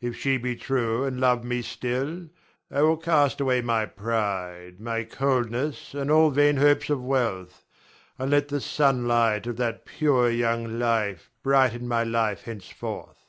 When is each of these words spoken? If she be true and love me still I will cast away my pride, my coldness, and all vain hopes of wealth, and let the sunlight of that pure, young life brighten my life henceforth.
If 0.00 0.16
she 0.16 0.38
be 0.38 0.56
true 0.56 1.04
and 1.04 1.20
love 1.20 1.44
me 1.44 1.60
still 1.60 2.30
I 2.70 2.80
will 2.80 2.96
cast 2.96 3.38
away 3.38 3.60
my 3.60 3.84
pride, 3.84 4.80
my 4.80 5.04
coldness, 5.04 5.92
and 5.92 6.10
all 6.10 6.30
vain 6.30 6.56
hopes 6.56 6.88
of 6.88 7.04
wealth, 7.04 7.66
and 8.18 8.30
let 8.30 8.48
the 8.48 8.62
sunlight 8.62 9.46
of 9.46 9.58
that 9.58 9.84
pure, 9.84 10.30
young 10.30 10.78
life 10.78 11.30
brighten 11.42 11.86
my 11.86 12.02
life 12.02 12.44
henceforth. 12.44 13.26